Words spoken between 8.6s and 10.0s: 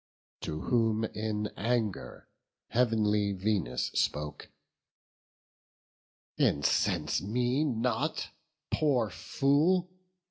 poor fool!